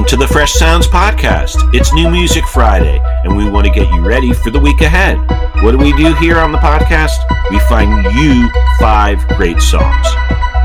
Welcome 0.00 0.18
to 0.18 0.26
the 0.26 0.32
Fresh 0.32 0.54
Sounds 0.54 0.86
Podcast. 0.86 1.74
It's 1.74 1.92
New 1.92 2.10
Music 2.10 2.46
Friday, 2.46 2.98
and 3.22 3.36
we 3.36 3.46
want 3.50 3.66
to 3.66 3.70
get 3.70 3.86
you 3.92 4.00
ready 4.00 4.32
for 4.32 4.50
the 4.50 4.58
week 4.58 4.80
ahead. 4.80 5.18
What 5.62 5.72
do 5.72 5.76
we 5.76 5.92
do 5.92 6.14
here 6.14 6.38
on 6.38 6.52
the 6.52 6.58
podcast? 6.58 7.18
We 7.50 7.58
find 7.68 8.06
you 8.16 8.48
five 8.78 9.18
great 9.36 9.60
songs. 9.60 10.06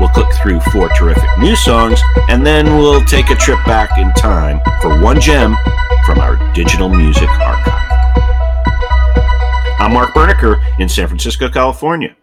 We'll 0.00 0.08
click 0.08 0.32
through 0.40 0.60
four 0.72 0.88
terrific 0.94 1.28
new 1.38 1.54
songs, 1.54 2.00
and 2.30 2.46
then 2.46 2.78
we'll 2.78 3.04
take 3.04 3.28
a 3.28 3.34
trip 3.34 3.62
back 3.66 3.98
in 3.98 4.10
time 4.14 4.58
for 4.80 4.98
one 5.02 5.20
gem 5.20 5.54
from 6.06 6.18
our 6.18 6.36
digital 6.54 6.88
music 6.88 7.28
archive. 7.28 7.92
I'm 9.78 9.92
Mark 9.92 10.14
Berniker 10.14 10.62
in 10.80 10.88
San 10.88 11.08
Francisco, 11.08 11.50
California. 11.50 12.16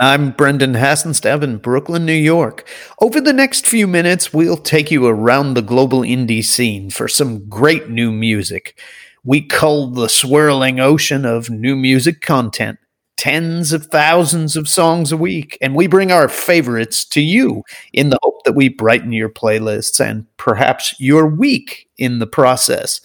I'm 0.00 0.30
Brendan 0.30 0.72
Hasenstav 0.72 1.42
in 1.42 1.58
Brooklyn, 1.58 2.06
New 2.06 2.14
York. 2.14 2.66
Over 3.02 3.20
the 3.20 3.34
next 3.34 3.66
few 3.66 3.86
minutes, 3.86 4.32
we'll 4.32 4.56
take 4.56 4.90
you 4.90 5.06
around 5.06 5.52
the 5.52 5.60
global 5.60 6.00
indie 6.00 6.42
scene 6.42 6.88
for 6.88 7.06
some 7.06 7.46
great 7.50 7.90
new 7.90 8.10
music. 8.10 8.80
We 9.24 9.42
cull 9.42 9.88
the 9.88 10.08
swirling 10.08 10.80
ocean 10.80 11.26
of 11.26 11.50
new 11.50 11.76
music 11.76 12.22
content, 12.22 12.78
tens 13.18 13.74
of 13.74 13.88
thousands 13.88 14.56
of 14.56 14.70
songs 14.70 15.12
a 15.12 15.18
week, 15.18 15.58
and 15.60 15.74
we 15.74 15.86
bring 15.86 16.10
our 16.10 16.30
favorites 16.30 17.04
to 17.10 17.20
you 17.20 17.62
in 17.92 18.08
the 18.08 18.18
hope 18.22 18.42
that 18.46 18.56
we 18.56 18.70
brighten 18.70 19.12
your 19.12 19.28
playlists 19.28 20.00
and 20.02 20.24
perhaps 20.38 20.98
your 20.98 21.26
week 21.26 21.90
in 21.98 22.20
the 22.20 22.26
process. 22.26 23.02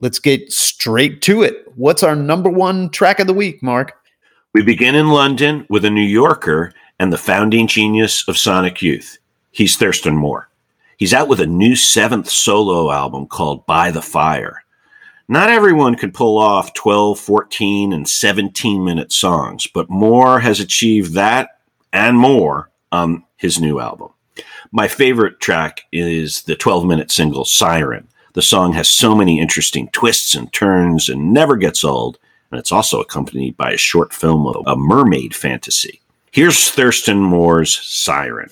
Let's 0.00 0.18
get 0.18 0.52
straight 0.52 1.22
to 1.22 1.42
it. 1.42 1.64
What's 1.76 2.02
our 2.02 2.14
number 2.14 2.50
one 2.50 2.90
track 2.90 3.20
of 3.20 3.26
the 3.26 3.32
week, 3.32 3.62
Mark? 3.62 3.94
We 4.56 4.62
begin 4.62 4.94
in 4.94 5.10
London 5.10 5.66
with 5.68 5.84
a 5.84 5.90
New 5.90 6.00
Yorker 6.00 6.72
and 6.98 7.12
the 7.12 7.18
founding 7.18 7.66
genius 7.66 8.26
of 8.26 8.38
Sonic 8.38 8.80
Youth. 8.80 9.18
He's 9.50 9.76
Thurston 9.76 10.16
Moore. 10.16 10.48
He's 10.96 11.12
out 11.12 11.28
with 11.28 11.40
a 11.40 11.46
new 11.46 11.76
seventh 11.76 12.30
solo 12.30 12.90
album 12.90 13.26
called 13.26 13.66
By 13.66 13.90
the 13.90 14.00
Fire. 14.00 14.64
Not 15.28 15.50
everyone 15.50 15.94
could 15.94 16.14
pull 16.14 16.38
off 16.38 16.72
12, 16.72 17.20
14, 17.20 17.92
and 17.92 18.08
17 18.08 18.82
minute 18.82 19.12
songs, 19.12 19.66
but 19.66 19.90
Moore 19.90 20.40
has 20.40 20.58
achieved 20.58 21.12
that 21.12 21.58
and 21.92 22.16
more 22.16 22.70
on 22.90 23.24
his 23.36 23.60
new 23.60 23.78
album. 23.78 24.08
My 24.72 24.88
favorite 24.88 25.38
track 25.38 25.82
is 25.92 26.44
the 26.44 26.56
12 26.56 26.86
minute 26.86 27.10
single 27.10 27.44
Siren. 27.44 28.08
The 28.32 28.40
song 28.40 28.72
has 28.72 28.88
so 28.88 29.14
many 29.14 29.38
interesting 29.38 29.90
twists 29.90 30.34
and 30.34 30.50
turns 30.50 31.10
and 31.10 31.34
never 31.34 31.56
gets 31.56 31.84
old 31.84 32.18
and 32.50 32.58
it's 32.58 32.72
also 32.72 33.00
accompanied 33.00 33.56
by 33.56 33.72
a 33.72 33.76
short 33.76 34.12
film 34.12 34.46
of 34.46 34.62
a 34.66 34.76
mermaid 34.76 35.34
fantasy. 35.34 36.00
Here's 36.30 36.70
Thurston 36.70 37.18
Moore's 37.18 37.80
Siren. 37.86 38.50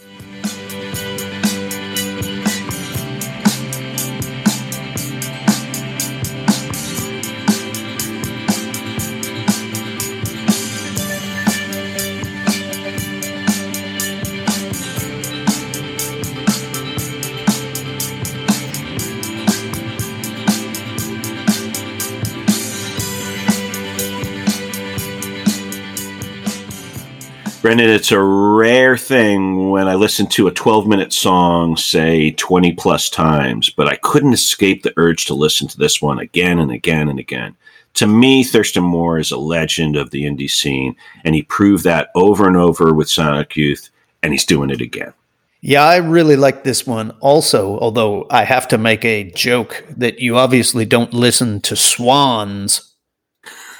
Brendan, 27.64 27.88
it's 27.88 28.12
a 28.12 28.20
rare 28.20 28.94
thing 28.94 29.70
when 29.70 29.88
I 29.88 29.94
listen 29.94 30.26
to 30.26 30.48
a 30.48 30.52
12 30.52 30.86
minute 30.86 31.14
song, 31.14 31.78
say 31.78 32.32
20 32.32 32.74
plus 32.74 33.08
times, 33.08 33.70
but 33.70 33.88
I 33.88 33.96
couldn't 33.96 34.34
escape 34.34 34.82
the 34.82 34.92
urge 34.98 35.24
to 35.24 35.34
listen 35.34 35.66
to 35.68 35.78
this 35.78 36.02
one 36.02 36.18
again 36.18 36.58
and 36.58 36.70
again 36.70 37.08
and 37.08 37.18
again. 37.18 37.56
To 37.94 38.06
me, 38.06 38.44
Thurston 38.44 38.84
Moore 38.84 39.18
is 39.18 39.30
a 39.30 39.38
legend 39.38 39.96
of 39.96 40.10
the 40.10 40.24
indie 40.24 40.50
scene, 40.50 40.94
and 41.24 41.34
he 41.34 41.42
proved 41.42 41.84
that 41.84 42.10
over 42.14 42.46
and 42.46 42.58
over 42.58 42.92
with 42.92 43.08
Sonic 43.08 43.56
Youth, 43.56 43.88
and 44.22 44.34
he's 44.34 44.44
doing 44.44 44.68
it 44.68 44.82
again. 44.82 45.14
Yeah, 45.62 45.84
I 45.84 45.96
really 45.96 46.36
like 46.36 46.64
this 46.64 46.86
one 46.86 47.12
also, 47.20 47.78
although 47.78 48.26
I 48.28 48.44
have 48.44 48.68
to 48.68 48.76
make 48.76 49.06
a 49.06 49.30
joke 49.30 49.86
that 49.96 50.18
you 50.18 50.36
obviously 50.36 50.84
don't 50.84 51.14
listen 51.14 51.62
to 51.62 51.76
Swans 51.76 52.93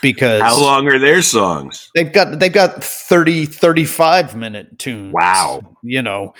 because 0.05 0.43
how 0.43 0.61
long 0.61 0.87
are 0.87 0.99
their 0.99 1.23
songs? 1.23 1.91
they've 1.95 2.13
got 2.13 2.39
they've 2.39 2.53
got 2.53 2.85
30 2.85 3.47
35 3.47 4.37
minute 4.37 4.79
tunes 4.79 5.13
wow. 5.13 5.77
you 5.83 6.03
know. 6.03 6.35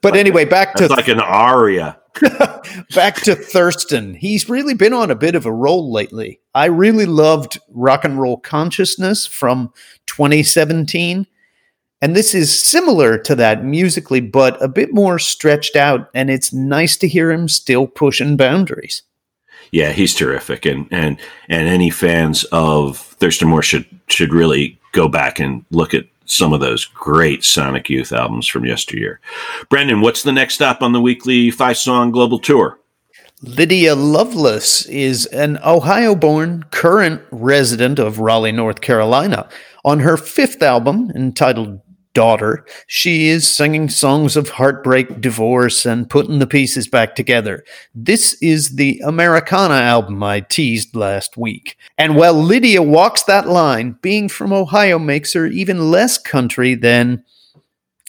But 0.00 0.16
anyway 0.16 0.44
back 0.44 0.74
to 0.74 0.86
like 0.86 1.08
an 1.08 1.20
aria. 1.20 1.98
back 2.94 3.16
to 3.22 3.34
thurston. 3.34 4.14
He's 4.14 4.48
really 4.48 4.74
been 4.74 4.92
on 4.92 5.10
a 5.10 5.16
bit 5.16 5.34
of 5.34 5.46
a 5.46 5.52
roll 5.52 5.90
lately. 5.90 6.40
I 6.54 6.66
really 6.66 7.06
loved 7.06 7.58
rock 7.70 8.04
and 8.04 8.20
roll 8.20 8.36
consciousness 8.36 9.26
from 9.26 9.72
2017 10.06 11.26
and 12.00 12.14
this 12.14 12.34
is 12.34 12.62
similar 12.62 13.18
to 13.18 13.34
that 13.34 13.64
musically 13.64 14.20
but 14.20 14.62
a 14.62 14.68
bit 14.68 14.92
more 14.92 15.18
stretched 15.18 15.74
out 15.74 16.10
and 16.14 16.30
it's 16.30 16.52
nice 16.52 16.96
to 16.98 17.08
hear 17.08 17.32
him 17.32 17.48
still 17.48 17.86
pushing 17.86 18.36
boundaries 18.36 19.02
yeah, 19.74 19.90
he's 19.90 20.14
terrific, 20.14 20.66
and 20.66 20.86
and 20.92 21.18
and 21.48 21.66
any 21.66 21.90
fans 21.90 22.44
of 22.52 22.96
Thurston 22.96 23.48
Moore 23.48 23.60
should 23.60 23.84
should 24.06 24.32
really 24.32 24.78
go 24.92 25.08
back 25.08 25.40
and 25.40 25.64
look 25.72 25.94
at 25.94 26.04
some 26.26 26.52
of 26.52 26.60
those 26.60 26.84
great 26.84 27.42
Sonic 27.42 27.90
Youth 27.90 28.12
albums 28.12 28.46
from 28.46 28.64
yesteryear. 28.64 29.18
Brendan, 29.68 30.00
what's 30.00 30.22
the 30.22 30.30
next 30.30 30.54
stop 30.54 30.80
on 30.80 30.92
the 30.92 31.00
weekly 31.00 31.50
five 31.50 31.76
song 31.76 32.12
global 32.12 32.38
tour? 32.38 32.78
Lydia 33.42 33.96
Loveless 33.96 34.86
is 34.86 35.26
an 35.26 35.58
Ohio 35.64 36.14
born 36.14 36.62
current 36.70 37.20
resident 37.32 37.98
of 37.98 38.20
Raleigh, 38.20 38.52
North 38.52 38.80
Carolina. 38.80 39.48
On 39.84 39.98
her 39.98 40.16
fifth 40.16 40.62
album, 40.62 41.10
entitled 41.16 41.80
daughter, 42.14 42.64
she 42.86 43.28
is 43.28 43.50
singing 43.50 43.88
songs 43.88 44.36
of 44.36 44.48
heartbreak, 44.48 45.20
divorce, 45.20 45.84
and 45.84 46.08
putting 46.08 46.38
the 46.38 46.46
pieces 46.46 46.88
back 46.88 47.14
together. 47.14 47.64
This 47.94 48.34
is 48.40 48.76
the 48.76 49.00
Americana 49.04 49.74
album 49.74 50.22
I 50.22 50.40
teased 50.40 50.96
last 50.96 51.36
week. 51.36 51.76
And 51.98 52.16
while 52.16 52.34
Lydia 52.34 52.82
walks 52.82 53.24
that 53.24 53.48
line, 53.48 53.98
being 54.00 54.28
from 54.28 54.52
Ohio 54.52 54.98
makes 54.98 55.32
her 55.34 55.46
even 55.46 55.90
less 55.90 56.16
country 56.16 56.74
than 56.74 57.24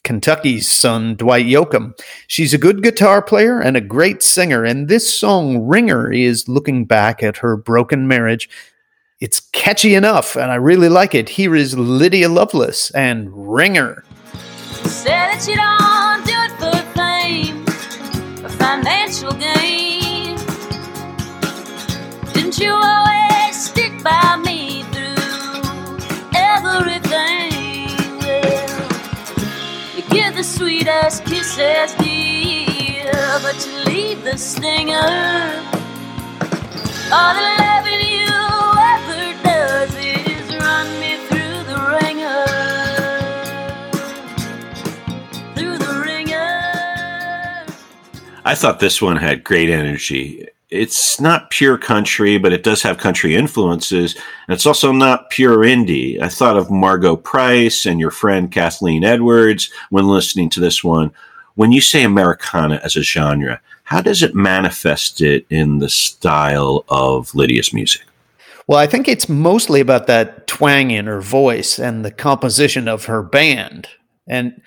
Kentucky's 0.04 0.70
son, 0.70 1.16
Dwight 1.16 1.48
Yoakam. 1.48 2.00
She's 2.28 2.54
a 2.54 2.60
good 2.60 2.84
guitar 2.84 3.24
player 3.24 3.60
and 3.60 3.76
a 3.76 3.82
great 3.82 4.22
singer, 4.22 4.64
and 4.64 4.88
this 4.88 5.12
song, 5.12 5.66
Ringer, 5.66 6.12
is 6.12 6.48
looking 6.48 6.86
back 6.86 7.24
at 7.24 7.38
her 7.38 7.58
broken 7.58 8.08
marriage 8.08 8.48
it's 9.20 9.40
catchy 9.52 9.96
enough, 9.96 10.36
and 10.36 10.52
I 10.52 10.56
really 10.56 10.90
like 10.90 11.16
it. 11.16 11.30
Here 11.30 11.56
is 11.56 11.78
Lydia 11.78 12.30
Loveless 12.30 12.92
and 12.92 13.30
Ringer. 13.34 14.04
Sweetest 30.46 31.26
kisses, 31.26 31.94
dear, 31.96 33.12
but 33.42 33.68
you 33.68 33.94
leave 33.94 34.24
the 34.24 34.38
stinger. 34.38 34.94
All 37.12 37.34
the 37.34 37.56
I 48.46 48.54
thought 48.54 48.80
this 48.80 49.02
one 49.02 49.18
had 49.18 49.44
great 49.44 49.72
energy. 49.72 50.48
It's 50.70 51.20
not 51.20 51.50
pure 51.50 51.80
country, 51.80 52.38
but 52.38 52.54
it 52.54 52.64
does 52.64 52.84
have 52.84 53.00
country 53.00 53.36
influences. 53.36 54.14
And 54.48 54.54
it's 54.56 54.68
also 54.68 54.92
not 54.92 55.32
pure 55.32 55.58
indie. 55.60 56.22
I 56.22 56.30
thought 56.30 56.56
of 56.56 56.70
Margo 56.70 57.16
Price 57.16 57.88
and 57.88 58.00
your 58.00 58.12
friend 58.12 58.52
Kathleen 58.52 59.04
Edwards 59.04 59.72
when 59.90 60.08
listening 60.08 60.50
to 60.52 60.60
this 60.60 60.84
one. 60.84 61.12
When 61.56 61.72
you 61.72 61.82
say 61.82 62.04
Americana 62.04 62.80
as 62.84 62.96
a 62.96 63.02
genre, 63.02 63.60
how 63.84 64.02
does 64.02 64.22
it 64.22 64.36
manifest 64.36 65.22
it 65.22 65.48
in 65.50 65.80
the 65.80 65.90
style 65.90 66.86
of 66.90 67.34
Lydia's 67.34 67.74
music? 67.74 68.04
Well, 68.68 68.80
I 68.80 68.88
think 68.88 69.08
it's 69.08 69.30
mostly 69.30 69.80
about 69.80 70.08
that 70.08 70.46
twang 70.46 70.92
in 70.92 71.06
her 71.06 71.22
voice 71.22 71.80
and 71.80 72.06
the 72.06 72.12
composition 72.12 72.88
of 72.88 73.06
her 73.06 73.24
band. 73.24 73.88
And 74.28 74.62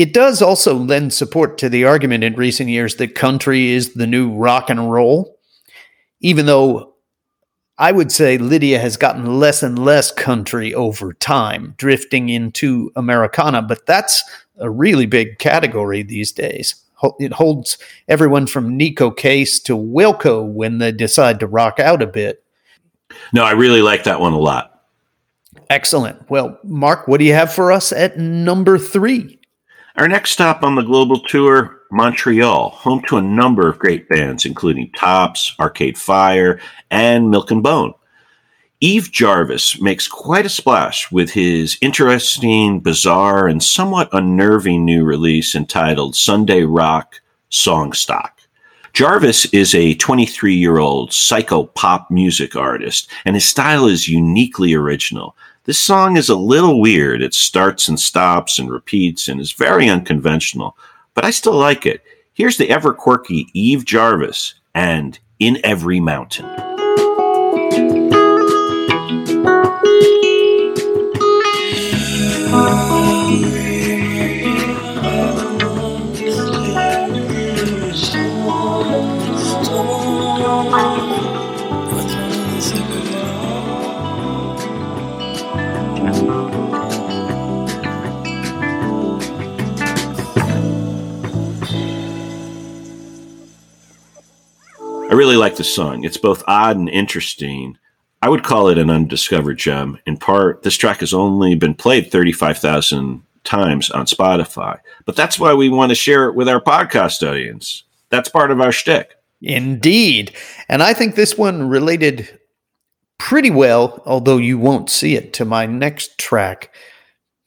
it 0.00 0.14
does 0.14 0.40
also 0.40 0.74
lend 0.74 1.12
support 1.12 1.58
to 1.58 1.68
the 1.68 1.84
argument 1.84 2.24
in 2.24 2.34
recent 2.34 2.70
years 2.70 2.96
that 2.96 3.14
country 3.14 3.68
is 3.68 3.92
the 3.92 4.06
new 4.06 4.34
rock 4.34 4.70
and 4.70 4.90
roll, 4.90 5.38
even 6.20 6.46
though 6.46 6.94
I 7.76 7.92
would 7.92 8.10
say 8.10 8.38
Lydia 8.38 8.78
has 8.78 8.96
gotten 8.96 9.38
less 9.38 9.62
and 9.62 9.78
less 9.78 10.10
country 10.10 10.72
over 10.72 11.12
time, 11.12 11.74
drifting 11.76 12.30
into 12.30 12.90
Americana, 12.96 13.60
but 13.60 13.84
that's 13.84 14.24
a 14.56 14.70
really 14.70 15.04
big 15.04 15.38
category 15.38 16.02
these 16.02 16.32
days. 16.32 16.76
It 17.18 17.34
holds 17.34 17.76
everyone 18.08 18.46
from 18.46 18.78
Neko 18.78 19.14
Case 19.14 19.60
to 19.60 19.76
Wilco 19.76 20.50
when 20.50 20.78
they 20.78 20.92
decide 20.92 21.40
to 21.40 21.46
rock 21.46 21.78
out 21.78 22.00
a 22.00 22.06
bit. 22.06 22.42
No, 23.34 23.44
I 23.44 23.50
really 23.50 23.82
like 23.82 24.04
that 24.04 24.18
one 24.20 24.32
a 24.32 24.38
lot. 24.38 24.82
Excellent. 25.68 26.30
Well, 26.30 26.58
Mark, 26.64 27.06
what 27.06 27.18
do 27.18 27.26
you 27.26 27.34
have 27.34 27.52
for 27.52 27.70
us 27.70 27.92
at 27.92 28.18
number 28.18 28.78
three? 28.78 29.39
Our 29.96 30.06
next 30.06 30.30
stop 30.30 30.62
on 30.62 30.76
the 30.76 30.82
global 30.82 31.18
tour, 31.18 31.80
Montreal, 31.90 32.70
home 32.70 33.02
to 33.08 33.16
a 33.16 33.22
number 33.22 33.68
of 33.68 33.78
great 33.78 34.08
bands, 34.08 34.44
including 34.44 34.92
Tops, 34.92 35.54
Arcade 35.58 35.98
Fire, 35.98 36.60
and 36.90 37.28
Milk 37.28 37.50
and 37.50 37.62
Bone. 37.62 37.94
Yves 38.80 39.08
Jarvis 39.08 39.80
makes 39.80 40.06
quite 40.06 40.46
a 40.46 40.48
splash 40.48 41.10
with 41.10 41.32
his 41.32 41.76
interesting, 41.82 42.78
bizarre, 42.78 43.48
and 43.48 43.62
somewhat 43.62 44.08
unnerving 44.12 44.84
new 44.84 45.04
release 45.04 45.56
entitled 45.56 46.14
Sunday 46.14 46.62
Rock 46.62 47.20
Songstock. 47.50 48.30
Jarvis 48.92 49.46
is 49.46 49.74
a 49.74 49.94
23 49.96 50.54
year 50.54 50.78
old 50.78 51.12
psycho 51.12 51.64
pop 51.64 52.10
music 52.10 52.54
artist, 52.54 53.10
and 53.24 53.34
his 53.34 53.46
style 53.46 53.86
is 53.86 54.08
uniquely 54.08 54.72
original. 54.72 55.36
This 55.64 55.78
song 55.78 56.16
is 56.16 56.30
a 56.30 56.36
little 56.36 56.80
weird. 56.80 57.20
It 57.20 57.34
starts 57.34 57.86
and 57.86 58.00
stops 58.00 58.58
and 58.58 58.70
repeats 58.70 59.28
and 59.28 59.38
is 59.38 59.52
very 59.52 59.90
unconventional, 59.90 60.76
but 61.12 61.24
I 61.24 61.30
still 61.30 61.52
like 61.52 61.84
it. 61.84 62.02
Here's 62.32 62.56
the 62.56 62.70
ever 62.70 62.94
quirky 62.94 63.48
Yves 63.54 63.84
Jarvis 63.84 64.54
and 64.74 65.18
In 65.38 65.60
Every 65.62 66.00
Mountain. 66.00 66.69
Song. 95.74 96.04
It's 96.04 96.16
both 96.16 96.42
odd 96.46 96.76
and 96.76 96.88
interesting. 96.88 97.78
I 98.22 98.28
would 98.28 98.44
call 98.44 98.68
it 98.68 98.78
an 98.78 98.90
undiscovered 98.90 99.58
gem. 99.58 99.98
In 100.06 100.16
part, 100.16 100.62
this 100.62 100.76
track 100.76 101.00
has 101.00 101.14
only 101.14 101.54
been 101.54 101.74
played 101.74 102.10
35,000 102.10 103.22
times 103.44 103.90
on 103.90 104.06
Spotify, 104.06 104.78
but 105.06 105.16
that's 105.16 105.38
why 105.38 105.54
we 105.54 105.68
want 105.68 105.90
to 105.90 105.94
share 105.94 106.26
it 106.26 106.34
with 106.34 106.48
our 106.48 106.60
podcast 106.60 107.26
audience. 107.26 107.84
That's 108.10 108.28
part 108.28 108.50
of 108.50 108.60
our 108.60 108.72
shtick. 108.72 109.14
Indeed. 109.40 110.34
And 110.68 110.82
I 110.82 110.92
think 110.92 111.14
this 111.14 111.38
one 111.38 111.68
related 111.68 112.38
pretty 113.18 113.50
well, 113.50 114.02
although 114.04 114.36
you 114.36 114.58
won't 114.58 114.90
see 114.90 115.14
it, 115.14 115.32
to 115.34 115.44
my 115.44 115.66
next 115.66 116.18
track 116.18 116.74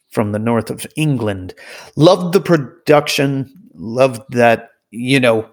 from 0.09 0.31
the 0.31 0.39
north 0.39 0.69
of 0.69 0.85
England. 0.95 1.53
Loved 1.95 2.33
the 2.33 2.39
production, 2.39 3.51
loved 3.73 4.21
that, 4.33 4.69
you 4.91 5.19
know, 5.19 5.49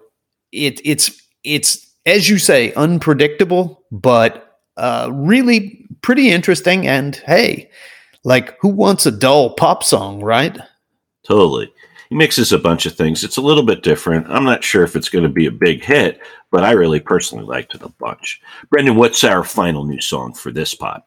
it 0.51 0.79
it's 0.85 1.21
it's 1.43 1.90
as 2.05 2.29
you 2.29 2.37
say, 2.37 2.73
unpredictable, 2.73 3.83
but 3.91 4.59
uh 4.77 5.09
really 5.11 5.85
pretty 6.01 6.29
interesting 6.29 6.87
and 6.87 7.17
hey, 7.25 7.69
like 8.23 8.57
who 8.61 8.69
wants 8.69 9.05
a 9.05 9.11
dull 9.11 9.53
pop 9.55 9.83
song, 9.83 10.23
right? 10.23 10.57
Totally. 11.23 11.71
He 12.09 12.15
mixes 12.15 12.51
a 12.51 12.59
bunch 12.59 12.85
of 12.85 12.93
things. 12.95 13.23
It's 13.23 13.37
a 13.37 13.41
little 13.41 13.63
bit 13.63 13.83
different. 13.83 14.27
I'm 14.29 14.43
not 14.43 14.65
sure 14.65 14.83
if 14.83 14.97
it's 14.97 15.07
going 15.07 15.23
to 15.23 15.29
be 15.29 15.45
a 15.45 15.51
big 15.51 15.81
hit, 15.81 16.19
but 16.51 16.63
I 16.63 16.71
really 16.71 16.99
personally 16.99 17.45
liked 17.45 17.73
it 17.73 17.81
a 17.83 17.87
bunch. 17.87 18.41
Brendan, 18.69 18.97
what's 18.97 19.23
our 19.23 19.45
final 19.45 19.85
new 19.85 20.01
song 20.01 20.33
for 20.33 20.51
this 20.51 20.75
pot? 20.75 21.05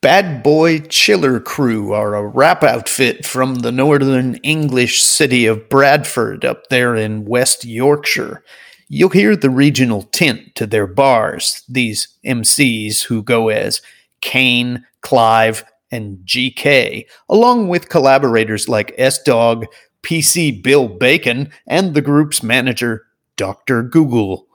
Bad 0.00 0.42
Boy 0.42 0.78
Chiller 0.78 1.40
Crew 1.40 1.92
are 1.92 2.14
a 2.14 2.26
rap 2.26 2.64
outfit 2.64 3.26
from 3.26 3.56
the 3.56 3.72
northern 3.72 4.36
English 4.36 5.02
city 5.02 5.44
of 5.44 5.68
Bradford 5.68 6.44
up 6.44 6.68
there 6.68 6.96
in 6.96 7.26
West 7.26 7.66
Yorkshire. 7.66 8.42
You'll 8.88 9.10
hear 9.10 9.36
the 9.36 9.50
regional 9.50 10.02
tint 10.02 10.54
to 10.54 10.66
their 10.66 10.86
bars, 10.86 11.62
these 11.68 12.08
MCs 12.24 13.04
who 13.04 13.22
go 13.22 13.48
as 13.48 13.82
Kane, 14.22 14.84
Clive, 15.02 15.64
and 15.90 16.18
GK, 16.24 17.06
along 17.28 17.68
with 17.68 17.88
collaborators 17.88 18.68
like 18.68 18.94
S 18.96 19.22
Dog, 19.22 19.66
PC 20.02 20.62
Bill 20.62 20.88
Bacon, 20.88 21.50
and 21.66 21.94
the 21.94 22.02
group's 22.02 22.42
manager, 22.42 23.06
Dr. 23.36 23.82
Google. 23.82 24.46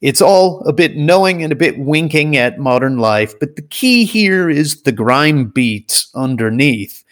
It's 0.00 0.20
all 0.20 0.60
a 0.66 0.72
bit 0.72 0.96
knowing 0.96 1.42
and 1.42 1.52
a 1.52 1.56
bit 1.56 1.78
winking 1.78 2.36
at 2.36 2.58
modern 2.58 2.98
life, 2.98 3.38
but 3.40 3.56
the 3.56 3.62
key 3.62 4.04
here 4.04 4.50
is 4.50 4.82
the 4.82 4.92
grime 4.92 5.46
beats 5.46 6.10
underneath. 6.14 7.02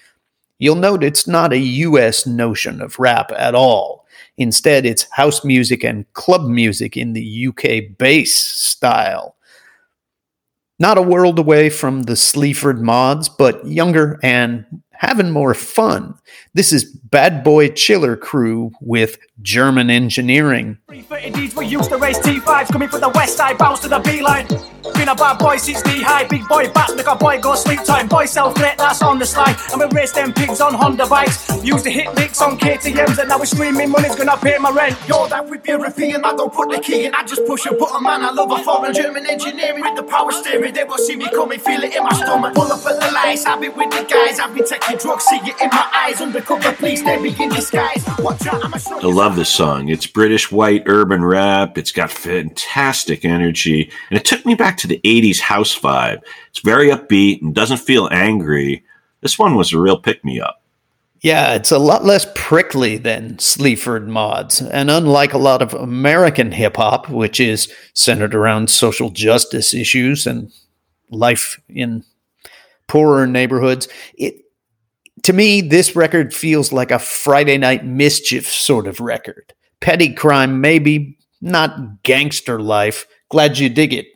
You'll 0.59 0.77
note 0.77 1.03
it's 1.03 1.27
not 1.27 1.53
a 1.53 1.59
US 1.59 2.27
notion 2.27 2.83
of 2.83 2.99
rap 2.99 3.33
at 3.37 3.55
all. 3.55 4.02
Instead, 4.39 4.87
it's 4.87 5.07
house 5.11 5.45
music 5.45 5.85
and 5.85 6.11
club 6.15 6.43
music 6.43 6.97
in 6.97 7.13
the 7.13 7.49
UK 7.49 7.97
bass 7.99 8.35
style. 8.35 9.37
Not 10.79 10.99
a 10.99 11.03
world 11.03 11.39
away 11.39 11.71
from 11.71 12.05
the 12.05 12.17
Sleaford 12.17 12.81
mods, 12.81 13.29
but 13.29 13.65
younger 13.67 14.19
and 14.23 14.65
having 15.03 15.33
more 15.33 15.53
fun. 15.53 16.15
This 16.55 16.73
is 16.73 16.85
Bad 16.85 17.43
Boy 17.43 17.69
Chiller 17.71 18.17
Crew 18.17 18.71
with 18.81 19.19
German 19.43 19.91
engineering. 19.91 20.79
330Ds, 20.89 21.57
we 21.57 21.67
used 21.67 21.91
to 21.91 21.97
race 21.97 22.19
T5s 22.21 22.69
coming 22.71 22.89
from 22.89 23.01
the 23.01 23.09
west 23.09 23.37
side, 23.37 23.59
bounce 23.59 23.81
to 23.81 23.89
the 23.89 23.99
B 23.99 24.23
line. 24.23 24.47
Been 24.95 25.09
a 25.09 25.15
bad 25.15 25.39
boy 25.39 25.57
since 25.57 25.85
knee 25.87 26.03
high, 26.03 26.25
big 26.25 26.47
boy 26.49 26.69
back, 26.73 26.95
make 26.97 27.07
a 27.07 27.15
boy 27.15 27.41
go 27.41 27.55
sleep 27.55 27.83
time. 27.85 28.09
Boy 28.09 28.25
self 28.27 28.57
lit, 28.59 28.79
that's 28.79 29.01
on 29.01 29.19
the 29.19 29.25
slide. 29.25 29.57
And 29.73 29.81
we 29.81 29.87
race 29.97 30.13
them 30.13 30.33
pigs 30.33 30.61
on 30.61 30.75
Honda 30.75 31.07
bikes. 31.07 31.65
Used 31.65 31.85
to 31.85 31.91
hit 31.91 32.13
licks 32.15 32.43
on 32.43 32.59
KTMs, 32.59 33.19
and 33.19 33.29
now 33.29 33.39
we're 33.39 33.47
streaming 33.47 33.91
money's 33.91 34.17
gonna 34.17 34.37
pay 34.37 34.59
my 34.59 34.71
rent. 34.71 34.97
Yo, 35.09 35.29
that 35.29 35.49
whip 35.49 35.67
European, 35.67 36.25
I 36.25 36.35
don't 36.35 36.53
put 36.53 36.71
the 36.71 36.81
key 36.81 37.05
in, 37.07 37.15
I 37.15 37.25
just 37.25 37.47
push 37.47 37.65
a 37.67 37.75
button, 37.75 38.03
man. 38.03 38.23
I 38.23 38.31
love 38.31 38.51
a 38.51 38.63
foreign 38.63 38.93
German 38.93 39.27
engineering 39.27 39.83
with 39.83 39.97
the 39.97 40.03
power 40.03 40.33
steering. 40.33 40.75
They 40.75 40.85
will 40.85 40.99
see 40.99 41.17
me 41.17 41.29
coming, 41.31 41.61
feel 41.61 41.83
it 41.83 41.95
in 41.95 42.03
my 42.03 42.13
stomach. 42.13 42.55
Pull 42.55 42.73
up 42.73 42.85
at 42.85 43.01
the 43.01 43.13
lights, 43.13 43.47
I've 43.47 43.61
been 43.61 43.77
with 43.77 43.91
the 43.91 44.05
guys, 44.05 44.41
I've 44.41 44.55
been 44.55 44.67
taking 44.67 44.92
drugs, 44.99 45.25
see 45.25 45.37
it 45.37 45.61
in 45.61 45.69
my 45.71 45.91
eyes. 45.95 46.21
Undercover 46.21 46.73
police, 46.73 47.03
they 47.03 47.21
be 47.23 47.35
in 47.43 47.51
disguise. 47.51 48.05
Watch 48.19 48.47
out, 48.47 48.65
I'ma 48.65 48.77
show 48.79 48.99
I 48.99 49.01
you. 49.03 49.15
love 49.15 49.37
this 49.37 49.49
song. 49.49 49.89
It's 49.89 50.07
British 50.07 50.51
white 50.51 50.83
urban 50.87 51.25
rap. 51.25 51.79
It's 51.79 51.93
got 51.93 52.11
fantastic 52.11 53.25
energy. 53.25 53.91
And 54.11 54.19
it 54.19 54.25
took 54.25 54.45
me 54.45 54.55
back 54.55 54.77
to 54.79 54.87
the 54.87 55.01
80s 55.05 55.41
house 55.41 55.79
vibe. 55.79 56.23
It's 56.51 56.61
very 56.61 56.89
upbeat 56.89 57.43
and 57.43 57.55
doesn't 57.55 57.79
feel 57.79 58.09
angry. 58.11 58.85
This 59.21 59.39
one 59.39 59.55
was 59.55 59.73
a 59.73 59.79
real 59.79 59.99
pick 59.99 60.25
me 60.25 60.41
up. 60.41 60.63
Yeah, 61.23 61.55
it's 61.55 61.71
a 61.71 61.79
lot 61.79 62.05
less 62.05 62.27
prickly 62.35 62.97
than 62.97 63.39
Sleaford 63.39 64.09
mods. 64.09 64.61
And 64.61 64.91
unlike 64.91 65.33
a 65.33 65.39
lot 65.39 65.63
of 65.63 65.73
American 65.73 66.51
hip 66.51 66.77
hop, 66.77 67.09
which 67.09 67.39
is 67.39 67.73
centered 67.95 68.35
around 68.35 68.71
social 68.71 69.09
justice 69.09 69.73
issues 69.73 70.27
and 70.27 70.53
life 71.11 71.61
in 71.69 72.03
poorer 72.89 73.29
neighborhoods, 73.29 73.87
it 74.15 74.35
to 75.23 75.33
me 75.33 75.61
this 75.61 75.97
record 75.97 76.35
feels 76.35 76.73
like 76.73 76.91
a 76.91 76.99
Friday 76.99 77.59
night 77.59 77.85
mischief 77.85 78.49
sort 78.49 78.87
of 78.87 79.01
record. 79.01 79.55
Petty 79.81 80.13
crime 80.13 80.61
maybe, 80.61 81.19
not 81.41 82.03
gangster 82.03 82.61
life. 82.61 83.07
Glad 83.29 83.59
you 83.59 83.69
dig 83.69 83.93
it. 83.93 84.07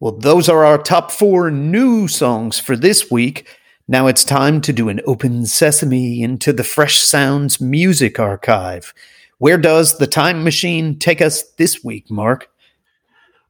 Well, 0.00 0.16
those 0.18 0.48
are 0.48 0.64
our 0.64 0.78
top 0.78 1.10
4 1.10 1.50
new 1.50 2.08
songs 2.08 2.58
for 2.58 2.76
this 2.76 3.10
week. 3.10 3.48
Now 3.88 4.08
it's 4.08 4.24
time 4.24 4.60
to 4.62 4.72
do 4.72 4.88
an 4.88 5.00
open 5.06 5.46
sesame 5.46 6.22
into 6.22 6.52
the 6.52 6.64
Fresh 6.64 6.98
Sounds 6.98 7.60
music 7.60 8.18
archive. 8.18 8.92
Where 9.38 9.58
does 9.58 9.98
the 9.98 10.06
time 10.06 10.42
machine 10.42 10.98
take 10.98 11.22
us 11.22 11.42
this 11.52 11.84
week, 11.84 12.10
Mark? 12.10 12.48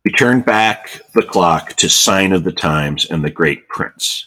We 0.04 0.12
turn 0.12 0.42
back 0.42 1.00
the 1.14 1.22
clock 1.22 1.74
to 1.74 1.88
Sign 1.88 2.32
of 2.32 2.44
the 2.44 2.52
Times 2.52 3.10
and 3.10 3.24
the 3.24 3.30
Great 3.30 3.68
Prince. 3.68 4.26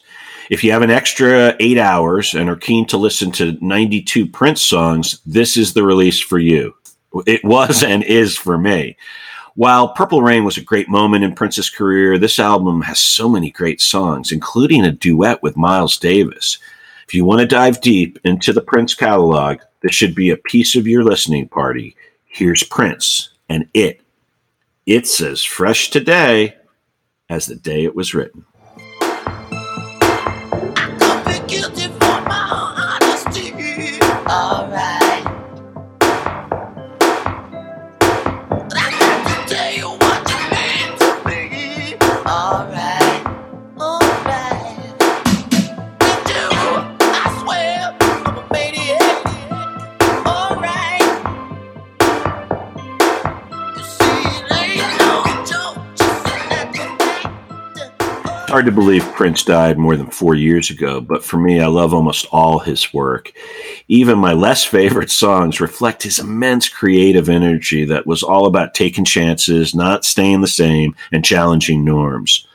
If 0.49 0.63
you 0.63 0.71
have 0.71 0.81
an 0.81 0.89
extra 0.89 1.55
eight 1.59 1.77
hours 1.77 2.33
and 2.33 2.49
are 2.49 2.55
keen 2.55 2.87
to 2.87 2.97
listen 2.97 3.31
to 3.33 3.57
92 3.61 4.27
Prince 4.27 4.65
songs, 4.65 5.21
this 5.23 5.55
is 5.55 5.73
the 5.73 5.83
release 5.83 6.19
for 6.19 6.39
you. 6.39 6.73
It 7.27 7.43
was 7.43 7.83
and 7.83 8.03
is 8.03 8.35
for 8.35 8.57
me. 8.57 8.97
While 9.53 9.93
Purple 9.93 10.23
Rain 10.23 10.45
was 10.45 10.57
a 10.57 10.63
great 10.63 10.89
moment 10.89 11.23
in 11.23 11.35
Prince's 11.35 11.69
career, 11.69 12.17
this 12.17 12.39
album 12.39 12.81
has 12.81 12.99
so 12.99 13.29
many 13.29 13.51
great 13.51 13.79
songs, 13.79 14.31
including 14.31 14.85
a 14.85 14.91
duet 14.91 15.43
with 15.43 15.57
Miles 15.57 15.97
Davis. 15.99 16.57
If 17.07 17.13
you 17.13 17.25
want 17.25 17.41
to 17.41 17.47
dive 17.47 17.81
deep 17.81 18.17
into 18.23 18.51
the 18.51 18.61
Prince 18.61 18.95
catalog, 18.95 19.59
this 19.81 19.93
should 19.93 20.15
be 20.15 20.31
a 20.31 20.37
piece 20.37 20.75
of 20.75 20.87
your 20.87 21.03
listening 21.03 21.47
party. 21.47 21.95
Here's 22.25 22.63
Prince 22.63 23.29
and 23.49 23.67
It. 23.75 24.01
It's 24.87 25.21
as 25.21 25.43
fresh 25.43 25.91
today 25.91 26.55
as 27.29 27.45
the 27.45 27.55
day 27.55 27.83
it 27.83 27.95
was 27.95 28.15
written. 28.15 28.45
Hard 58.49 58.65
to 58.65 58.71
believe 58.71 59.03
Prince 59.13 59.43
died 59.43 59.77
more 59.77 59.95
than 59.95 60.09
four 60.09 60.33
years 60.33 60.71
ago, 60.71 60.99
but 60.99 61.23
for 61.23 61.37
me, 61.37 61.61
I 61.61 61.67
love 61.67 61.93
almost 61.93 62.25
all 62.31 62.57
his 62.57 62.91
work. 62.91 63.31
Even 63.87 64.17
my 64.17 64.33
less 64.33 64.63
favorite 64.63 65.11
songs 65.11 65.61
reflect 65.61 66.01
his 66.01 66.17
immense 66.17 66.67
creative 66.67 67.29
energy 67.29 67.85
that 67.85 68.07
was 68.07 68.23
all 68.23 68.47
about 68.47 68.73
taking 68.73 69.05
chances, 69.05 69.75
not 69.75 70.03
staying 70.03 70.41
the 70.41 70.47
same, 70.47 70.95
and 71.11 71.23
challenging 71.23 71.85
norms. 71.85 72.47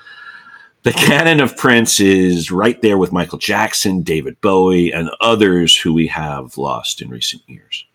The 0.82 0.92
canon 0.92 1.38
of 1.38 1.56
Prince 1.56 2.00
is 2.00 2.50
right 2.50 2.82
there 2.82 2.98
with 2.98 3.12
Michael 3.12 3.38
Jackson, 3.38 4.02
David 4.02 4.40
Bowie, 4.40 4.92
and 4.92 5.10
others 5.20 5.76
who 5.76 5.94
we 5.94 6.08
have 6.08 6.58
lost 6.58 7.02
in 7.02 7.08
recent 7.08 7.42
years. 7.46 7.86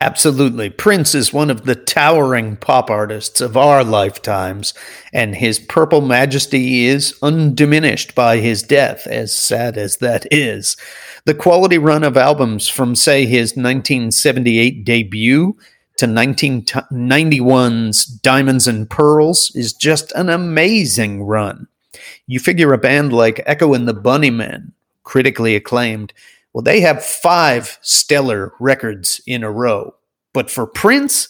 Absolutely. 0.00 0.70
Prince 0.70 1.12
is 1.12 1.32
one 1.32 1.50
of 1.50 1.64
the 1.64 1.74
towering 1.74 2.56
pop 2.56 2.88
artists 2.88 3.40
of 3.40 3.56
our 3.56 3.82
lifetimes, 3.82 4.72
and 5.12 5.34
his 5.34 5.58
purple 5.58 6.00
majesty 6.00 6.86
is 6.86 7.18
undiminished 7.20 8.14
by 8.14 8.36
his 8.36 8.62
death, 8.62 9.08
as 9.08 9.34
sad 9.34 9.76
as 9.76 9.96
that 9.96 10.24
is. 10.30 10.76
The 11.24 11.34
quality 11.34 11.78
run 11.78 12.04
of 12.04 12.16
albums 12.16 12.68
from, 12.68 12.94
say, 12.94 13.26
his 13.26 13.56
1978 13.56 14.84
debut 14.84 15.56
to 15.96 16.06
1991's 16.06 18.06
Diamonds 18.06 18.68
and 18.68 18.88
Pearls 18.88 19.50
is 19.56 19.72
just 19.72 20.12
an 20.12 20.28
amazing 20.28 21.24
run. 21.24 21.66
You 22.28 22.38
figure 22.38 22.72
a 22.72 22.78
band 22.78 23.12
like 23.12 23.42
Echo 23.46 23.74
and 23.74 23.88
the 23.88 23.94
Bunnymen, 23.94 24.70
critically 25.02 25.56
acclaimed, 25.56 26.12
well, 26.58 26.64
they 26.64 26.80
have 26.80 27.04
five 27.04 27.78
stellar 27.82 28.52
records 28.58 29.20
in 29.28 29.44
a 29.44 29.50
row. 29.50 29.94
But 30.34 30.50
for 30.50 30.66
Prince, 30.66 31.28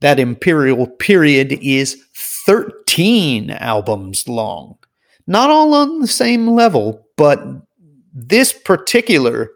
that 0.00 0.20
imperial 0.20 0.86
period 0.86 1.58
is 1.62 2.04
13 2.44 3.52
albums 3.52 4.28
long. 4.28 4.76
Not 5.26 5.48
all 5.48 5.72
on 5.72 6.00
the 6.00 6.06
same 6.06 6.46
level, 6.46 7.06
but 7.16 7.42
this 8.12 8.52
particular 8.52 9.50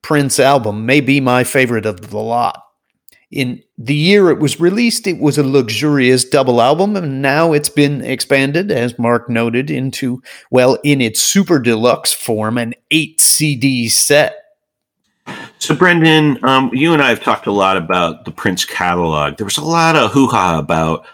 Prince 0.00 0.40
album 0.40 0.86
may 0.86 1.02
be 1.02 1.20
my 1.20 1.44
favorite 1.44 1.84
of 1.84 2.08
the 2.08 2.18
lot. 2.18 2.61
In 3.32 3.62
the 3.78 3.94
year 3.94 4.30
it 4.30 4.40
was 4.40 4.60
released, 4.60 5.06
it 5.06 5.18
was 5.18 5.38
a 5.38 5.42
luxurious 5.42 6.22
double 6.22 6.60
album, 6.60 6.96
and 6.96 7.22
now 7.22 7.54
it's 7.54 7.70
been 7.70 8.02
expanded, 8.02 8.70
as 8.70 8.98
Mark 8.98 9.30
noted, 9.30 9.70
into, 9.70 10.22
well, 10.50 10.78
in 10.84 11.00
its 11.00 11.22
super 11.22 11.58
deluxe 11.58 12.12
form, 12.12 12.58
an 12.58 12.74
eight 12.90 13.22
CD 13.22 13.88
set. 13.88 14.36
So, 15.58 15.74
Brendan, 15.74 16.44
um, 16.44 16.70
you 16.74 16.92
and 16.92 17.00
I 17.00 17.08
have 17.08 17.22
talked 17.22 17.46
a 17.46 17.52
lot 17.52 17.78
about 17.78 18.26
the 18.26 18.32
Prince 18.32 18.66
catalog. 18.66 19.38
There 19.38 19.46
was 19.46 19.56
a 19.56 19.64
lot 19.64 19.96
of 19.96 20.12
hoo 20.12 20.26
ha 20.26 20.58
about 20.58 21.06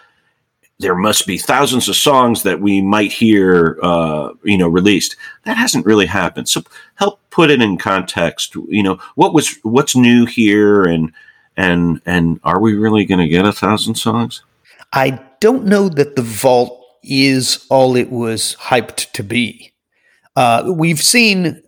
there 0.79 0.95
must 0.95 1.25
be 1.25 1.37
thousands 1.37 1.87
of 1.87 1.95
songs 1.95 2.43
that 2.43 2.59
we 2.59 2.81
might 2.81 3.11
hear, 3.13 3.77
uh, 3.81 4.31
you 4.43 4.57
know, 4.57 4.67
released. 4.67 5.15
That 5.45 5.55
hasn't 5.55 5.85
really 5.85 6.05
happened. 6.05 6.49
So, 6.49 6.63
help 6.95 7.21
put 7.29 7.49
it 7.49 7.61
in 7.61 7.77
context. 7.77 8.55
You 8.55 8.83
know, 8.83 8.99
what 9.15 9.33
was 9.33 9.57
what's 9.63 9.95
new 9.95 10.25
here, 10.25 10.83
and 10.83 11.13
and 11.59 12.01
and 12.05 12.39
are 12.43 12.59
we 12.59 12.73
really 12.73 13.05
going 13.05 13.19
to 13.19 13.27
get 13.27 13.45
a 13.45 13.51
thousand 13.51 13.95
songs? 13.95 14.43
I 14.93 15.21
don't 15.41 15.65
know 15.65 15.89
that 15.89 16.15
the 16.15 16.21
vault 16.21 16.81
is 17.03 17.65
all 17.69 17.95
it 17.95 18.09
was 18.09 18.55
hyped 18.59 19.11
to 19.11 19.23
be. 19.23 19.73
Uh, 20.35 20.71
we've 20.73 21.01
seen 21.01 21.61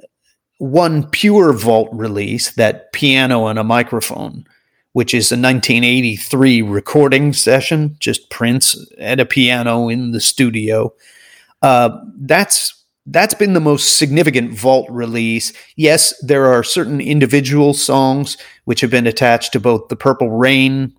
one 0.60 1.08
pure 1.10 1.52
vault 1.54 1.90
release, 1.92 2.52
that 2.52 2.94
piano 2.94 3.48
and 3.48 3.60
a 3.60 3.64
microphone, 3.64 4.46
which 4.94 5.14
is 5.14 5.32
a 5.32 5.36
1983 5.36 6.62
recording 6.62 7.34
session, 7.34 7.96
just 8.00 8.30
Prince 8.30 8.78
at 8.98 9.20
a 9.20 9.26
piano 9.26 9.90
in 9.90 10.12
the 10.12 10.22
studio. 10.22 10.94
Uh, 11.62 12.00
that's 12.18 12.81
that's 13.08 13.34
been 13.34 13.54
the 13.54 13.60
most 13.60 13.98
significant 13.98 14.54
vault 14.54 14.88
release. 14.90 15.54
Yes, 15.76 16.14
there 16.22 16.46
are 16.46 16.64
certain 16.64 17.02
individual 17.02 17.74
songs 17.74 18.38
which 18.66 18.82
have 18.82 18.92
been 18.92 19.08
attached 19.08 19.54
to 19.54 19.60
both 19.60 19.88
the 19.88 19.96
Purple 19.96 20.30
Rain 20.30 20.94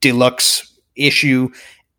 deluxe 0.00 0.78
issue 0.94 1.50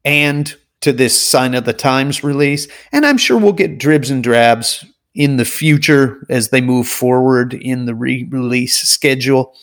and 0.06 0.56
to 0.82 0.94
this 0.94 1.20
Sign 1.20 1.56
of 1.56 1.66
the 1.66 1.74
Times 1.74 2.24
release. 2.24 2.68
And 2.92 3.06
I'm 3.06 3.18
sure 3.18 3.38
we'll 3.38 3.54
get 3.54 3.80
dribs 3.80 4.12
and 4.12 4.24
drabs 4.24 4.86
in 5.16 5.38
the 5.38 5.46
future 5.46 6.26
as 6.30 6.50
they 6.50 6.62
move 6.62 6.88
forward 6.88 7.56
in 7.56 7.86
the 7.86 7.96
re 7.96 8.28
release 8.30 8.78
schedule. 8.78 9.56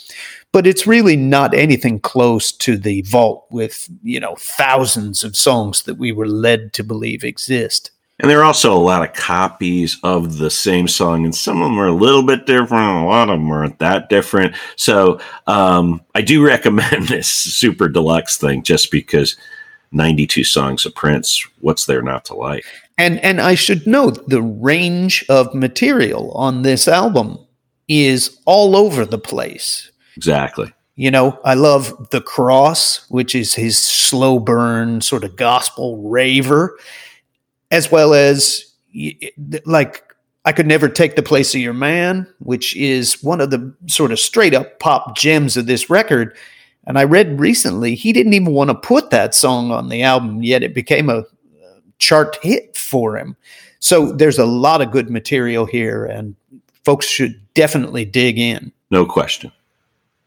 But 0.52 0.66
it's 0.66 0.86
really 0.86 1.16
not 1.16 1.54
anything 1.54 2.00
close 2.00 2.52
to 2.52 2.76
the 2.76 3.02
vault 3.02 3.46
with, 3.50 3.88
you 4.02 4.20
know, 4.20 4.36
thousands 4.38 5.24
of 5.24 5.36
songs 5.36 5.82
that 5.84 5.96
we 5.96 6.12
were 6.12 6.28
led 6.28 6.72
to 6.74 6.84
believe 6.84 7.24
exist. 7.24 7.90
And 8.20 8.30
there 8.30 8.40
are 8.40 8.44
also 8.44 8.72
a 8.72 8.78
lot 8.78 9.02
of 9.02 9.12
copies 9.14 9.98
of 10.04 10.38
the 10.38 10.50
same 10.50 10.86
song, 10.86 11.24
and 11.24 11.34
some 11.34 11.60
of 11.60 11.64
them 11.64 11.78
are 11.80 11.88
a 11.88 11.92
little 11.92 12.22
bit 12.22 12.46
different. 12.46 13.04
A 13.04 13.08
lot 13.08 13.28
of 13.28 13.40
them 13.40 13.50
aren't 13.50 13.80
that 13.80 14.08
different. 14.08 14.54
So 14.76 15.18
um, 15.48 16.00
I 16.14 16.22
do 16.22 16.44
recommend 16.46 17.08
this 17.08 17.28
super 17.28 17.88
deluxe 17.88 18.38
thing 18.38 18.62
just 18.62 18.90
because 18.92 19.36
92 19.90 20.44
songs 20.44 20.86
of 20.86 20.94
Prince, 20.94 21.46
what's 21.60 21.86
there 21.86 22.02
not 22.02 22.24
to 22.26 22.34
like? 22.34 22.64
And 22.98 23.18
and 23.20 23.40
I 23.40 23.56
should 23.56 23.86
note 23.86 24.28
the 24.28 24.42
range 24.42 25.24
of 25.28 25.52
material 25.54 26.30
on 26.32 26.62
this 26.62 26.86
album 26.86 27.38
is 27.88 28.38
all 28.44 28.76
over 28.76 29.04
the 29.04 29.18
place. 29.18 29.90
Exactly. 30.16 30.72
You 30.96 31.10
know, 31.10 31.40
I 31.44 31.54
love 31.54 32.10
The 32.10 32.20
Cross, 32.20 33.10
which 33.10 33.34
is 33.34 33.54
his 33.54 33.76
slow 33.76 34.38
burn 34.38 35.00
sort 35.00 35.24
of 35.24 35.34
gospel 35.34 36.08
raver, 36.08 36.78
as 37.74 37.90
well 37.90 38.14
as 38.14 38.72
like 39.64 40.14
I 40.44 40.52
Could 40.52 40.68
Never 40.68 40.88
Take 40.88 41.16
the 41.16 41.24
Place 41.24 41.54
of 41.56 41.60
Your 41.60 41.72
Man, 41.72 42.32
which 42.38 42.76
is 42.76 43.20
one 43.20 43.40
of 43.40 43.50
the 43.50 43.74
sort 43.88 44.12
of 44.12 44.20
straight 44.20 44.54
up 44.54 44.78
pop 44.78 45.16
gems 45.16 45.56
of 45.56 45.66
this 45.66 45.90
record. 45.90 46.36
And 46.86 46.96
I 46.98 47.02
read 47.02 47.40
recently 47.40 47.96
he 47.96 48.12
didn't 48.12 48.34
even 48.34 48.52
want 48.52 48.70
to 48.70 48.76
put 48.76 49.10
that 49.10 49.34
song 49.34 49.72
on 49.72 49.88
the 49.88 50.02
album, 50.02 50.44
yet 50.44 50.62
it 50.62 50.72
became 50.72 51.10
a 51.10 51.24
chart 51.98 52.38
hit 52.42 52.76
for 52.76 53.18
him. 53.18 53.36
So 53.80 54.12
there's 54.12 54.38
a 54.38 54.46
lot 54.46 54.80
of 54.80 54.92
good 54.92 55.10
material 55.10 55.66
here, 55.66 56.04
and 56.04 56.36
folks 56.84 57.06
should 57.06 57.40
definitely 57.54 58.04
dig 58.04 58.38
in. 58.38 58.72
No 58.90 59.04
question. 59.04 59.50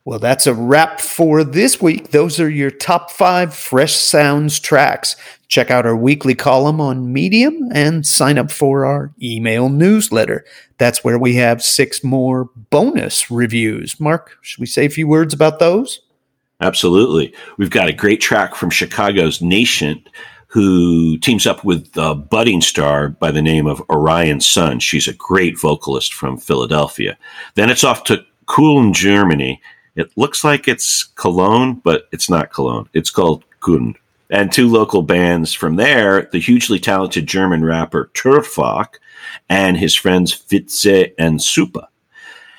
Well, 0.04 0.20
that's 0.20 0.48
a 0.48 0.54
wrap 0.54 1.00
for 1.00 1.44
this 1.44 1.82
week. 1.82 2.12
Those 2.12 2.40
are 2.40 2.50
your 2.50 2.72
top 2.72 3.12
five 3.12 3.54
Fresh 3.54 3.96
Sounds 3.96 4.60
tracks. 4.60 5.16
Check 5.48 5.72
out 5.72 5.86
our 5.86 5.96
weekly 5.96 6.36
column 6.36 6.82
on 6.82 7.14
Medium 7.14 7.70
and 7.74 8.06
sign 8.06 8.38
up 8.38 8.52
for 8.52 8.86
our 8.86 9.14
email 9.22 9.70
newsletter. 9.70 10.44
That's 10.78 11.04
where 11.04 11.18
we 11.18 11.36
have 11.36 11.64
six 11.64 12.04
more 12.04 12.50
bonus 12.70 13.32
reviews. 13.32 14.00
Mark, 14.00 14.38
should 14.42 14.60
we 14.60 14.66
say 14.66 14.86
a 14.86 14.90
few 14.90 15.08
words 15.08 15.34
about 15.34 15.60
those? 15.60 16.02
Absolutely. 16.60 17.34
We've 17.58 17.70
got 17.70 17.88
a 17.88 17.94
great 17.94 18.20
track 18.20 18.56
from 18.56 18.70
Chicago's 18.70 19.42
Nation 19.42 20.04
who 20.48 21.18
teams 21.20 21.46
up 21.46 21.64
with 21.64 21.90
a 21.98 22.16
budding 22.16 22.62
star 22.62 23.10
by 23.10 23.32
the 23.32 23.42
name 23.42 23.68
of 23.68 23.82
Orion 23.90 24.42
Sun. 24.42 24.80
She's 24.80 25.08
a 25.08 25.14
great 25.14 25.60
vocalist 25.60 26.14
from 26.14 26.38
Philadelphia. 26.38 27.18
Then 27.56 27.70
it's 27.70 27.84
off 27.84 28.04
to 28.06 28.26
Köln, 28.48 28.94
Germany. 28.94 29.62
It 29.96 30.10
looks 30.16 30.44
like 30.44 30.68
it's 30.68 31.04
Cologne, 31.04 31.82
but 31.84 32.08
it's 32.12 32.30
not 32.30 32.52
Cologne. 32.52 32.90
It's 32.94 33.10
called 33.10 33.44
Köln. 33.62 33.96
And 34.30 34.52
two 34.52 34.68
local 34.68 35.04
bands 35.04 35.54
from 35.54 35.78
there, 35.78 36.24
the 36.32 36.40
hugely 36.40 36.80
talented 36.80 37.28
German 37.28 37.64
rapper 37.64 38.12
Turfok 38.14 38.96
and 39.50 39.78
his 39.78 39.96
friends 39.96 40.34
Fitze 40.34 41.14
and 41.18 41.40
Supa. 41.40 41.88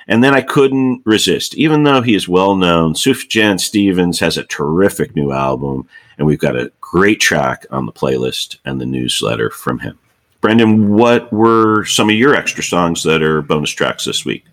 And 0.06 0.24
then 0.24 0.34
I 0.34 0.40
couldn't 0.40 1.02
resist. 1.04 1.54
Even 1.54 1.82
though 1.82 2.00
he 2.00 2.14
is 2.14 2.26
well 2.26 2.56
known, 2.56 2.94
Sufjan 2.94 3.60
Stevens 3.60 4.18
has 4.20 4.38
a 4.38 4.44
terrific 4.44 5.14
new 5.14 5.32
album, 5.32 5.86
and 6.16 6.26
we've 6.26 6.38
got 6.38 6.56
a 6.56 6.72
great 6.80 7.20
track 7.20 7.66
on 7.70 7.84
the 7.84 7.92
playlist 7.92 8.56
and 8.64 8.80
the 8.80 8.86
newsletter 8.86 9.50
from 9.50 9.78
him. 9.80 9.98
Brendan, 10.40 10.94
what 10.94 11.30
were 11.30 11.84
some 11.84 12.08
of 12.08 12.14
your 12.14 12.34
extra 12.34 12.62
songs 12.62 13.02
that 13.02 13.22
are 13.22 13.42
bonus 13.42 13.70
tracks 13.70 14.06
this 14.06 14.24
week? 14.24 14.46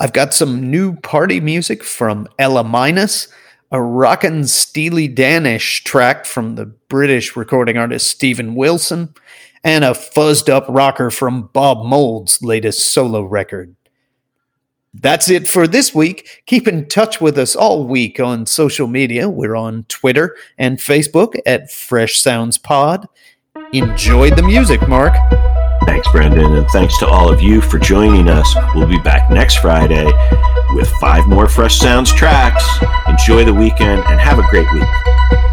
I've 0.00 0.12
got 0.14 0.34
some 0.34 0.70
new 0.70 0.96
party 0.96 1.40
music 1.40 1.84
from 1.84 2.26
Ela 2.38 2.64
Minus, 2.64 3.28
a 3.70 3.80
rockin' 3.80 4.46
Steely 4.46 5.08
Danish 5.08 5.84
track 5.84 6.24
from 6.24 6.56
the 6.56 6.66
British 6.66 7.36
recording 7.36 7.76
artist 7.76 8.08
Steven 8.08 8.54
Wilson, 8.54 9.14
and 9.62 9.84
a 9.84 9.90
fuzzed 9.90 10.48
up 10.48 10.66
rocker 10.68 11.10
from 11.10 11.50
Bob 11.52 11.84
Mould's 11.84 12.42
latest 12.42 12.92
solo 12.92 13.22
record. 13.22 13.76
That's 14.92 15.30
it 15.30 15.46
for 15.46 15.68
this 15.68 15.94
week. 15.94 16.42
Keep 16.46 16.66
in 16.66 16.88
touch 16.88 17.20
with 17.20 17.38
us 17.38 17.54
all 17.54 17.86
week 17.86 18.18
on 18.18 18.46
social 18.46 18.88
media. 18.88 19.28
We're 19.28 19.54
on 19.54 19.84
Twitter 19.84 20.36
and 20.58 20.78
Facebook 20.78 21.38
at 21.46 21.70
Fresh 21.70 22.18
Sounds 22.18 22.58
Pod. 22.58 23.06
Enjoy 23.72 24.30
the 24.30 24.42
music, 24.42 24.88
Mark. 24.88 25.14
Thanks, 25.86 26.10
Brendan, 26.12 26.54
and 26.54 26.68
thanks 26.68 26.98
to 26.98 27.06
all 27.06 27.32
of 27.32 27.40
you 27.40 27.60
for 27.60 27.78
joining 27.78 28.28
us. 28.28 28.54
We'll 28.74 28.86
be 28.86 28.98
back 28.98 29.30
next 29.30 29.56
Friday 29.58 30.06
with 30.74 30.88
five 31.00 31.26
more 31.26 31.48
Fresh 31.48 31.78
Sounds 31.78 32.12
tracks. 32.12 32.64
Enjoy 33.08 33.44
the 33.44 33.54
weekend 33.54 34.02
and 34.06 34.20
have 34.20 34.38
a 34.38 34.46
great 34.50 34.70
week. 34.72 35.49